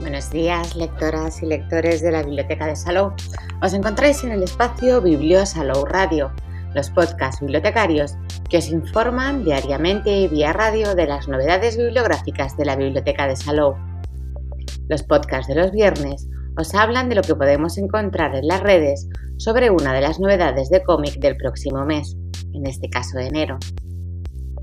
[0.00, 3.14] Buenos días, lectoras y lectores de la Biblioteca de Salou.
[3.60, 6.30] Os encontráis en el espacio Biblio Salou Radio,
[6.72, 8.14] los podcasts bibliotecarios
[8.48, 13.34] que os informan diariamente y vía radio de las novedades bibliográficas de la Biblioteca de
[13.34, 13.74] Salou.
[14.88, 19.08] Los podcasts de los viernes os hablan de lo que podemos encontrar en las redes
[19.36, 22.16] sobre una de las novedades de cómic del próximo mes,
[22.54, 23.58] en este caso de enero.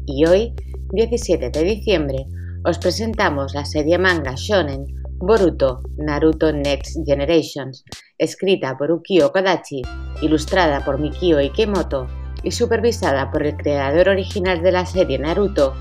[0.06, 0.54] Y hoy,
[0.94, 2.26] 17 de diciembre,
[2.64, 7.86] os presentamos la serie manga shonen Boruto Naruto Next Generations,
[8.18, 9.82] escrita por Ukio Kodachi,
[10.22, 12.08] ilustrada por Mikio Ikemoto
[12.44, 15.74] y supervisada por el creador original de la serie Naruto,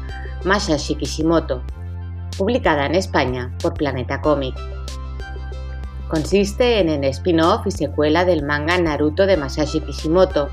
[0.44, 1.64] Masashi Kishimoto,
[2.38, 4.54] publicada en España por Planeta Comic.
[6.08, 10.48] Consiste en el spin-off y secuela del manga Naruto de Masashi Kishimoto.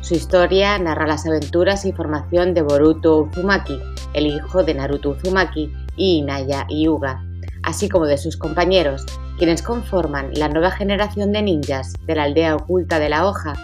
[0.00, 3.80] Su historia narra las aventuras y formación de Boruto Uzumaki,
[4.14, 7.22] el hijo de Naruto Uzumaki, y Inaya Hyuga,
[7.62, 9.04] así como de sus compañeros,
[9.38, 13.54] quienes conforman la nueva generación de ninjas de la aldea oculta de la hoja,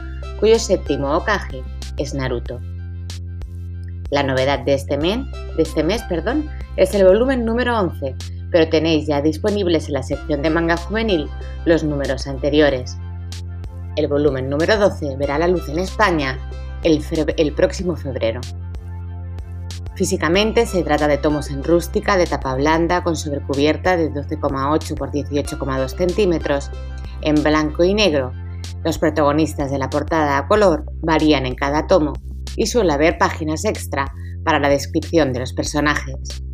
[0.41, 1.63] cuyo séptimo Okage
[1.97, 2.61] es Naruto.
[4.11, 5.19] La novedad de este mes,
[5.57, 8.15] de este mes perdón, es el volumen número 11,
[8.51, 11.29] pero tenéis ya disponibles en la sección de manga juvenil
[11.65, 12.97] los números anteriores.
[13.97, 16.39] El volumen número 12 verá la luz en España
[16.85, 18.41] el próximo febrero.
[19.99, 25.11] Físicamente se trata de tomos en rústica de tapa blanda con sobrecubierta de 12,8 por
[25.11, 26.71] 18,2 centímetros,
[27.21, 28.33] en blanco y negro.
[28.85, 32.13] Los protagonistas de la portada a color varían en cada tomo
[32.55, 34.07] y suele haber páginas extra
[34.45, 36.45] para la descripción de los personajes.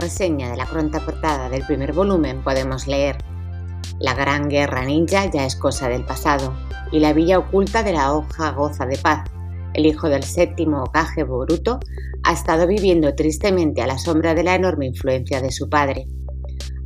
[0.00, 3.18] Reseña de la pronta portada del primer volumen podemos leer
[3.98, 6.54] La gran guerra ninja ya es cosa del pasado
[6.90, 9.30] y la villa oculta de la hoja goza de paz.
[9.74, 11.78] El hijo del séptimo Okage Boruto
[12.24, 16.08] ha estado viviendo tristemente a la sombra de la enorme influencia de su padre,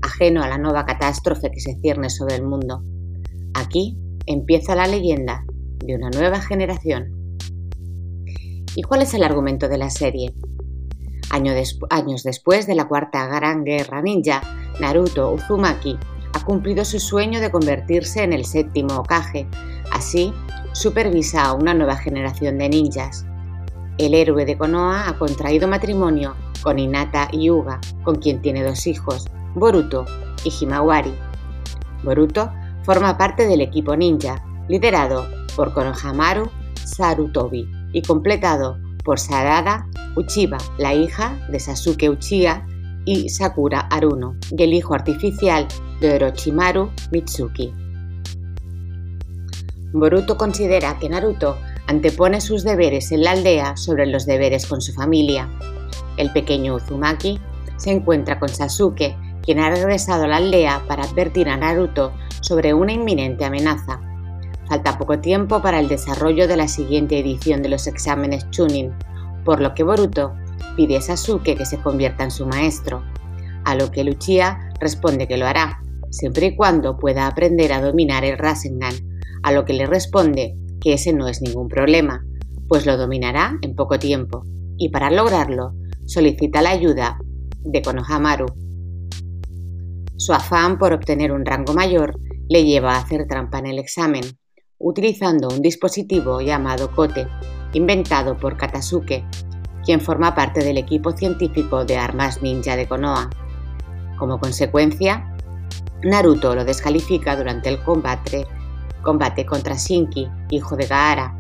[0.03, 2.83] ajeno a la nueva catástrofe que se cierne sobre el mundo.
[3.55, 3.97] Aquí
[4.27, 5.45] empieza la leyenda
[5.79, 7.39] de una nueva generación.
[8.77, 10.35] ¿Y cuál es el argumento de la serie?
[11.35, 14.41] Años después de la cuarta gran guerra ninja,
[14.81, 15.99] Naruto Uzumaki
[16.33, 19.47] ha cumplido su sueño de convertirse en el séptimo Okage.
[19.93, 20.33] Así,
[20.73, 23.25] supervisa a una nueva generación de ninjas.
[23.99, 29.27] El héroe de Konoha ha contraído matrimonio con Hinata Hyuga, con quien tiene dos hijos,
[29.55, 30.05] Boruto
[30.43, 31.15] y Himawari.
[32.03, 32.51] Boruto
[32.83, 36.51] forma parte del equipo ninja, liderado por Konohamaru
[36.85, 42.67] Sarutobi y completado por Sarada Uchiba, la hija de Sasuke Uchiha
[43.05, 45.69] y Sakura Aruno, y el hijo artificial
[46.01, 47.73] de Orochimaru Mitsuki.
[49.93, 51.57] Boruto considera que Naruto
[51.87, 55.49] antepone sus deberes en la aldea sobre los deberes con su familia.
[56.17, 57.39] El pequeño Uzumaki
[57.77, 62.73] se encuentra con Sasuke, quien ha regresado a la aldea para advertir a Naruto sobre
[62.75, 64.01] una inminente amenaza.
[64.69, 68.93] Falta poco tiempo para el desarrollo de la siguiente edición de los exámenes Chunin,
[69.45, 70.35] por lo que Boruto
[70.77, 73.03] pide a Sasuke que se convierta en su maestro,
[73.65, 75.81] a lo que Luchia responde que lo hará,
[76.11, 78.95] siempre y cuando pueda aprender a dominar el Rasengan,
[79.43, 82.25] a lo que le responde que ese no es ningún problema,
[82.69, 84.45] pues lo dominará en poco tiempo,
[84.79, 85.75] y para lograrlo
[86.07, 87.19] solicita la ayuda
[87.63, 88.47] de Konohamaru.
[90.17, 94.25] Su afán por obtener un rango mayor le lleva a hacer trampa en el examen,
[94.85, 97.27] utilizando un dispositivo llamado Kote,
[97.73, 99.25] inventado por Katasuke,
[99.83, 103.31] quien forma parte del equipo científico de armas ninja de Konoha.
[104.19, 105.35] Como consecuencia,
[106.03, 108.47] Naruto lo descalifica durante el combate,
[109.03, 111.35] combate contra Shinki, hijo de Gaara.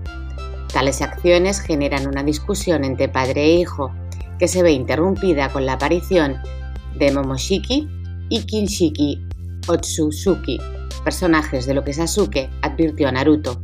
[0.73, 3.93] Tales acciones generan una discusión entre padre e hijo,
[4.39, 6.39] que se ve interrumpida con la aparición
[6.97, 7.89] de Momoshiki
[8.31, 9.23] y Kinshiki
[9.69, 10.59] Otsutsuki,
[11.05, 13.63] personajes de lo que Sasuke advirtió a Naruto.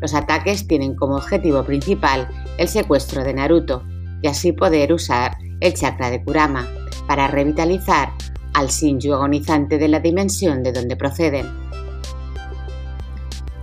[0.00, 2.28] Los ataques tienen como objetivo principal
[2.58, 3.82] el secuestro de Naruto
[4.22, 6.68] y así poder usar el chakra de Kurama
[7.06, 8.12] para revitalizar
[8.52, 11.46] al Shinju agonizante de la dimensión de donde proceden.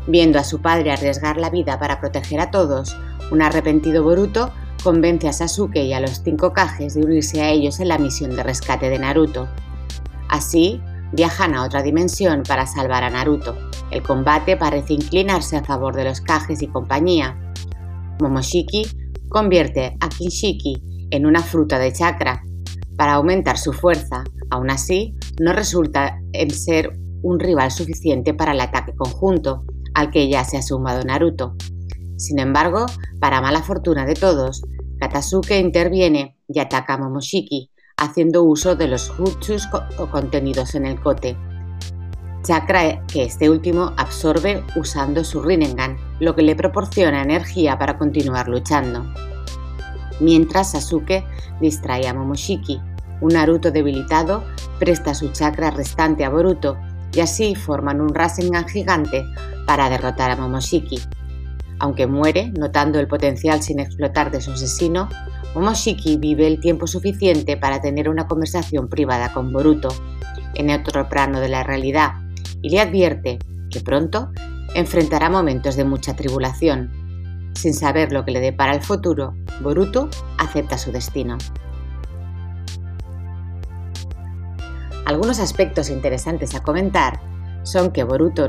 [0.08, 2.98] Viendo a su padre arriesgar la vida para proteger a todos,
[3.32, 4.52] un arrepentido Boruto
[4.84, 8.36] convence a Sasuke y a los cinco Kages de unirse a ellos en la misión
[8.36, 9.48] de rescate de Naruto.
[10.28, 10.82] Así,
[11.14, 13.56] viajan a otra dimensión para salvar a Naruto.
[13.92, 17.38] El combate parece inclinarse a favor de los Kages y compañía.
[18.20, 18.84] Momoshiki
[19.30, 22.44] convierte a Kinshiki en una fruta de chakra
[22.98, 24.24] para aumentar su fuerza.
[24.50, 26.92] Aún así, no resulta en ser
[27.24, 31.56] un rival suficiente para el ataque conjunto, al que ya se ha sumado Naruto.
[32.18, 32.86] Sin embargo,
[33.20, 34.62] para mala fortuna de todos,
[35.00, 37.72] Katasuke interviene y ataca a Momoshiki,
[38.02, 39.68] haciendo uso de los jutsus
[40.10, 41.38] contenidos en el kote.
[42.42, 48.48] Chakra que este último absorbe usando su Rinnegan, lo que le proporciona energía para continuar
[48.48, 49.06] luchando.
[50.20, 51.24] Mientras Sasuke
[51.62, 52.82] distrae a Momoshiki,
[53.22, 54.44] un Naruto debilitado
[54.80, 56.80] presta su chakra restante a Boruto
[57.14, 59.24] y así forman un Rasengan gigante
[59.68, 61.00] para derrotar a Momoshiki,
[61.78, 65.08] aunque muere, notando el potencial sin explotar de su asesino,
[65.54, 69.90] Momoshiki vive el tiempo suficiente para tener una conversación privada con Boruto,
[70.56, 72.14] en otro plano de la realidad,
[72.62, 73.40] y le advierte
[73.70, 74.32] que pronto
[74.76, 77.52] enfrentará momentos de mucha tribulación.
[77.54, 81.38] Sin saber lo que le depara el futuro, Boruto acepta su destino.
[85.06, 87.20] Algunos aspectos interesantes a comentar
[87.64, 88.48] son que Boruto,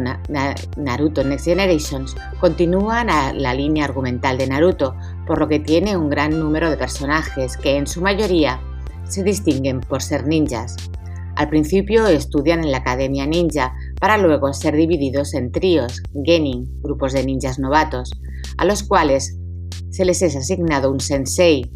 [0.77, 4.95] Naruto Next Generations continúan a la línea argumental de Naruto,
[5.27, 8.61] por lo que tiene un gran número de personajes que en su mayoría
[9.09, 10.77] se distinguen por ser ninjas.
[11.37, 17.13] Al principio estudian en la Academia Ninja para luego ser divididos en tríos, genin, grupos
[17.13, 18.11] de ninjas novatos,
[18.59, 19.39] a los cuales
[19.91, 21.71] se les es asignado un sensei.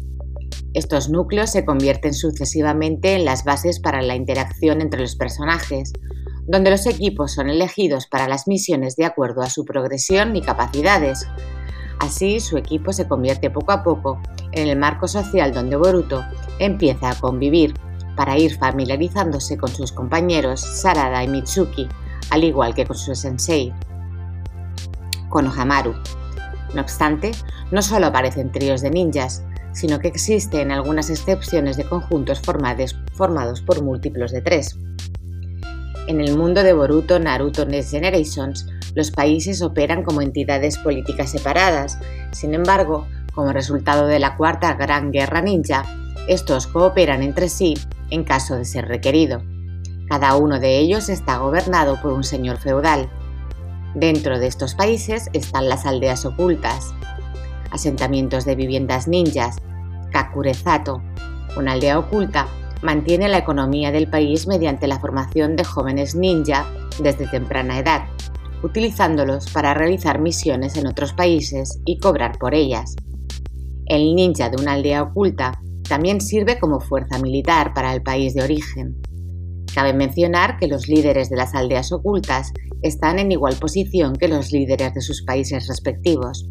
[0.73, 5.91] Estos núcleos se convierten sucesivamente en las bases para la interacción entre los personajes,
[6.47, 11.27] donde los equipos son elegidos para las misiones de acuerdo a su progresión y capacidades.
[11.99, 14.21] Así, su equipo se convierte poco a poco
[14.53, 16.23] en el marco social donde Boruto
[16.59, 17.73] empieza a convivir
[18.15, 21.87] para ir familiarizándose con sus compañeros Sarada y Mitsuki,
[22.29, 23.73] al igual que con su sensei,
[25.29, 25.93] Konohamaru.
[26.73, 27.31] No obstante,
[27.71, 29.43] no solo aparecen tríos de ninjas,
[29.73, 34.77] sino que existen algunas excepciones de conjuntos formados por múltiplos de tres.
[36.07, 38.65] En el mundo de Boruto, Naruto Next Generations,
[38.95, 41.99] los países operan como entidades políticas separadas.
[42.31, 45.83] Sin embargo, como resultado de la Cuarta Gran Guerra Ninja,
[46.29, 47.73] estos cooperan entre sí
[48.09, 49.43] en caso de ser requerido.
[50.07, 53.09] Cada uno de ellos está gobernado por un señor feudal.
[53.93, 56.93] Dentro de estos países están las aldeas ocultas,
[57.69, 59.57] asentamientos de viviendas ninjas,
[60.13, 61.03] Kakurezato,
[61.57, 62.47] una aldea oculta
[62.81, 66.65] mantiene la economía del país mediante la formación de jóvenes ninja
[67.01, 68.03] desde temprana edad,
[68.63, 72.95] utilizándolos para realizar misiones en otros países y cobrar por ellas.
[73.85, 78.43] El ninja de una aldea oculta también sirve como fuerza militar para el país de
[78.43, 78.97] origen.
[79.73, 82.51] Cabe mencionar que los líderes de las aldeas ocultas
[82.81, 86.49] están en igual posición que los líderes de sus países respectivos.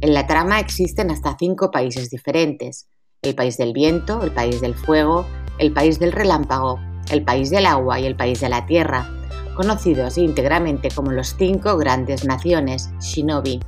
[0.00, 2.88] En la trama existen hasta cinco países diferentes,
[3.24, 5.26] el país del viento, el país del fuego,
[5.58, 6.80] el país del relámpago,
[7.10, 9.08] el país del agua y el país de la tierra,
[9.54, 13.60] conocidos íntegramente como los cinco grandes naciones Shinobi.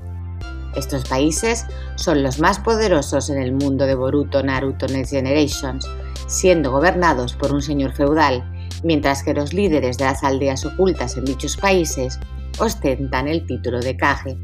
[0.74, 1.64] Estos países
[1.94, 5.88] son los más poderosos en el mundo de Boruto Naruto Next Generations,
[6.26, 8.44] siendo gobernados por un señor feudal,
[8.82, 12.18] mientras que los líderes de las aldeas ocultas en dichos países
[12.58, 14.36] ostentan el título de Kage.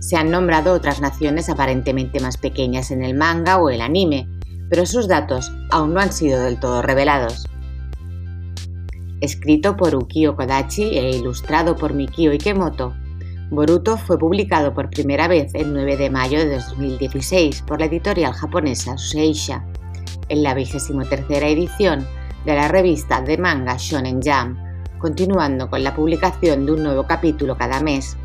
[0.00, 4.26] Se han nombrado otras naciones aparentemente más pequeñas en el manga o el anime,
[4.68, 7.46] pero sus datos aún no han sido del todo revelados.
[9.20, 12.94] Escrito por Ukio Kodachi e ilustrado por Mikio Ikemoto,
[13.50, 18.32] Boruto fue publicado por primera vez el 9 de mayo de 2016 por la editorial
[18.32, 19.66] japonesa Shueisha,
[20.28, 22.06] en la 23 edición
[22.46, 24.56] de la revista de manga Shonen Jump,
[24.98, 28.16] continuando con la publicación de un nuevo capítulo cada mes.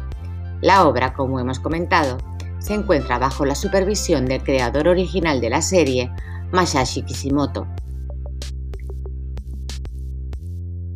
[0.65, 2.17] La obra, como hemos comentado,
[2.57, 6.09] se encuentra bajo la supervisión del creador original de la serie,
[6.51, 7.67] Masashi Kishimoto.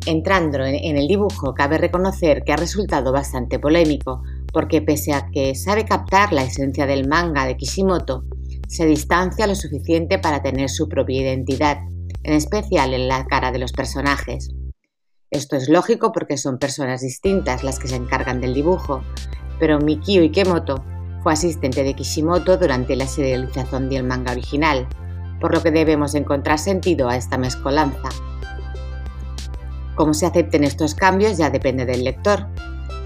[0.06, 5.54] Entrando en el dibujo, cabe reconocer que ha resultado bastante polémico, porque pese a que
[5.54, 8.24] sabe captar la esencia del manga de Kishimoto,
[8.66, 11.78] se distancia lo suficiente para tener su propia identidad,
[12.24, 14.48] en especial en la cara de los personajes.
[15.30, 19.04] Esto es lógico porque son personas distintas las que se encargan del dibujo,
[19.60, 20.82] pero Mikio Ikemoto
[21.22, 24.88] fue asistente de Kishimoto durante la serialización del manga original,
[25.38, 28.08] por lo que debemos encontrar sentido a esta mezcolanza.
[29.94, 32.46] Cómo se acepten estos cambios ya depende del lector.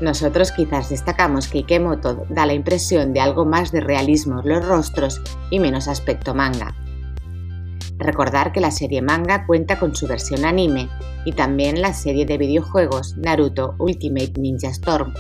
[0.00, 4.64] Nosotros quizás destacamos que Ikemoto da la impresión de algo más de realismo en los
[4.64, 5.20] rostros
[5.50, 6.74] y menos aspecto manga.
[7.98, 10.88] Recordar que la serie manga cuenta con su versión anime
[11.24, 15.14] y también la serie de videojuegos Naruto Ultimate Ninja Storm,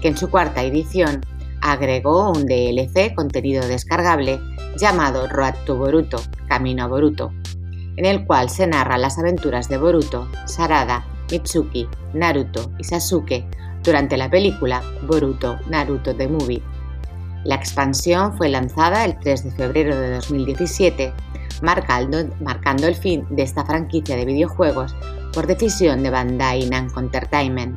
[0.00, 1.20] que en su cuarta edición
[1.60, 4.40] agregó un DLC contenido descargable
[4.76, 7.32] llamado Road to Boruto, Camino a Boruto,
[7.96, 13.46] en el cual se narran las aventuras de Boruto, Sarada Mitsuki, Naruto y Sasuke
[13.82, 16.62] durante la película Boruto Naruto The Movie.
[17.44, 21.12] La expansión fue lanzada el 3 de febrero de 2017,
[21.62, 24.94] marcando, marcando el fin de esta franquicia de videojuegos
[25.32, 27.76] por decisión de Bandai Namco Entertainment.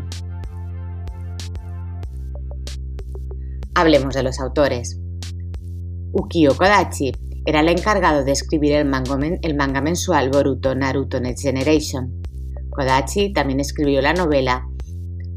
[3.80, 5.00] Hablemos de los autores.
[6.12, 7.14] Ukio Kodachi
[7.46, 12.22] era el encargado de escribir el manga, mensual Boruto Naruto Next Generation.
[12.72, 14.68] Kodachi también escribió la novela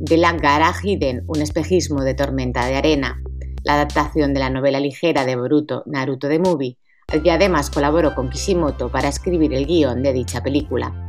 [0.00, 3.22] de la Gara Hiden, un espejismo de tormenta de arena,
[3.62, 6.76] la adaptación de la novela ligera de Boruto Naruto The Movie,
[7.22, 11.01] y además colaboró con Kishimoto para escribir el guion de dicha película.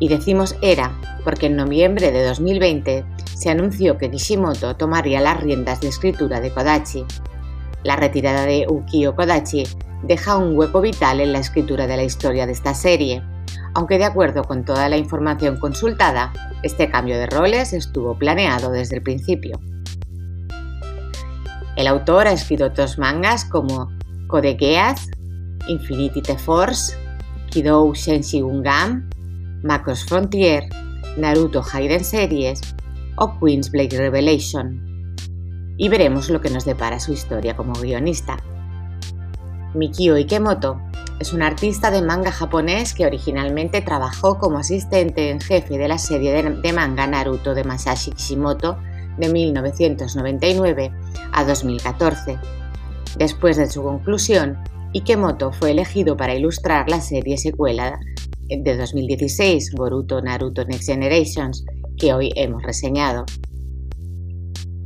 [0.00, 3.04] Y decimos era porque en noviembre de 2020
[3.36, 7.04] se anunció que Kishimoto tomaría las riendas de escritura de Kodachi.
[7.84, 9.64] La retirada de Ukio Kodachi
[10.02, 13.22] deja un hueco vital en la escritura de la historia de esta serie,
[13.74, 18.96] aunque de acuerdo con toda la información consultada, este cambio de roles estuvo planeado desde
[18.96, 19.60] el principio.
[21.76, 23.90] El autor ha escrito otros mangas como
[24.28, 25.10] Code Geass,
[25.68, 26.96] Infinity The Force,
[27.50, 29.09] Kidou Shenshi Gungam,
[29.62, 30.64] Macross Frontier,
[31.18, 32.60] Naruto Hayden Series
[33.16, 35.16] o Queen's Blade Revelation.
[35.76, 38.38] Y veremos lo que nos depara su historia como guionista.
[39.74, 40.80] Mikio Ikemoto
[41.18, 45.98] es un artista de manga japonés que originalmente trabajó como asistente en jefe de la
[45.98, 48.78] serie de manga Naruto de Masashi Kishimoto
[49.18, 50.90] de 1999
[51.32, 52.38] a 2014.
[53.18, 54.58] Después de su conclusión,
[54.92, 58.00] Ikemoto fue elegido para ilustrar la serie secuela
[58.58, 61.64] de 2016 Boruto Naruto Next Generations
[61.96, 63.24] que hoy hemos reseñado.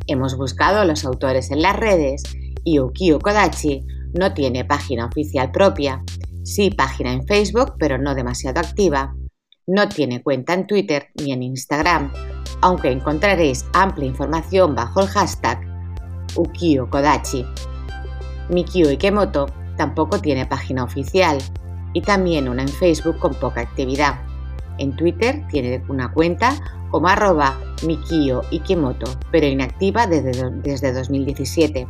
[0.06, 2.23] Hemos buscado a los autores en las redes
[2.62, 3.80] y Ukio Kodachi
[4.12, 6.02] no tiene página oficial propia,
[6.42, 9.16] sí página en Facebook pero no demasiado activa,
[9.66, 12.12] no tiene cuenta en Twitter ni en Instagram,
[12.61, 15.61] aunque encontraréis amplia información bajo el hashtag
[16.37, 17.47] Ukio Kodachi.
[18.50, 19.47] Mikio Ikemoto
[19.78, 21.38] tampoco tiene página oficial
[21.94, 24.20] y también una en Facebook con poca actividad.
[24.78, 26.54] En Twitter tiene una cuenta
[26.90, 31.86] como arroba Mikio Ikemoto, pero inactiva desde, desde 2017.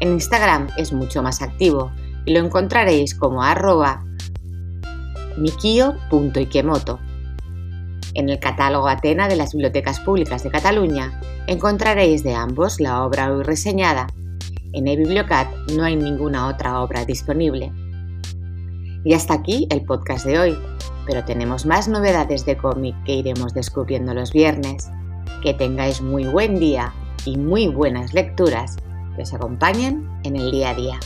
[0.00, 1.92] En Instagram es mucho más activo
[2.24, 4.04] y lo encontraréis como arroba
[5.36, 6.98] mikio.ikemoto.
[8.14, 13.32] En el catálogo Atena de las Bibliotecas Públicas de Cataluña encontraréis de ambos la obra
[13.32, 14.06] hoy reseñada.
[14.72, 17.72] En eBibliocat no hay ninguna otra obra disponible.
[19.04, 20.58] Y hasta aquí el podcast de hoy,
[21.06, 24.90] pero tenemos más novedades de cómic que iremos descubriendo los viernes.
[25.42, 26.94] Que tengáis muy buen día
[27.24, 28.76] y muy buenas lecturas
[29.16, 31.00] que os acompañen en el día a día.